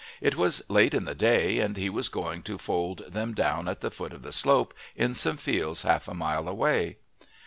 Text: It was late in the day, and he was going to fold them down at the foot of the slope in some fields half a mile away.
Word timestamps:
It 0.19 0.35
was 0.35 0.63
late 0.67 0.95
in 0.95 1.05
the 1.05 1.13
day, 1.13 1.59
and 1.59 1.77
he 1.77 1.87
was 1.87 2.09
going 2.09 2.41
to 2.49 2.57
fold 2.57 3.03
them 3.07 3.35
down 3.35 3.67
at 3.67 3.81
the 3.81 3.91
foot 3.91 4.13
of 4.13 4.23
the 4.23 4.31
slope 4.33 4.73
in 4.95 5.13
some 5.13 5.37
fields 5.37 5.83
half 5.83 6.07
a 6.07 6.15
mile 6.15 6.47
away. 6.47 6.97